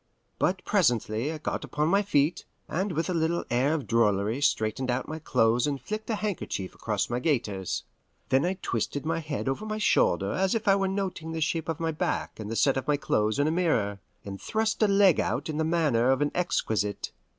[0.39, 4.89] But presently I got upon my feet, and with a little air of drollery straightened
[4.89, 7.83] out my clothes and flicked a handkerchief across my gaiters.
[8.29, 11.69] Then I twisted my head over my shoulder as if I were noting the shape
[11.69, 14.87] of my back and the set of my clothes in a mirror, and thrust a
[14.87, 17.11] leg out in the manner of an exquisite.